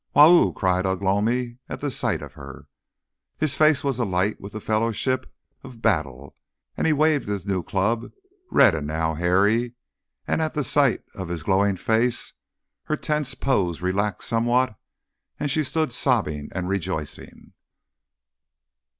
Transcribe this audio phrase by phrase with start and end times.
[0.15, 2.65] "Wau!" cried Ugh lomi at the sight of her,
[3.37, 5.31] his face alight with the fellowship
[5.63, 6.35] of battle,
[6.75, 8.11] and he waved his new club,
[8.49, 9.75] red now and hairy;
[10.25, 12.33] and at the sight of his glowing face
[12.85, 14.75] her tense pose relaxed somewhat,
[15.39, 17.53] and she stood sobbing and rejoicing.